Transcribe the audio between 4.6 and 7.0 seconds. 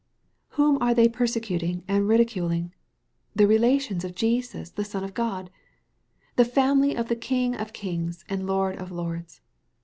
the Son of God! The family